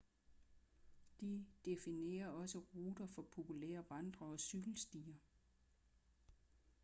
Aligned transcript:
de 1.21 1.45
definerer 1.65 2.27
også 2.27 2.59
ruter 2.59 3.07
for 3.07 3.21
populære 3.21 3.83
vandre- 3.89 4.25
og 4.25 4.39
cykelstier 4.39 5.13